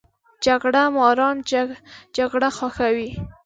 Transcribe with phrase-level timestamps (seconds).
[0.45, 1.35] جګړه ماران
[2.15, 3.09] جګړه خوښوي